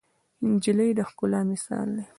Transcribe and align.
نجلۍ 0.49 0.89
د 0.97 0.99
ښکلا 1.09 1.41
مثال 1.51 1.87
ده. 1.97 2.05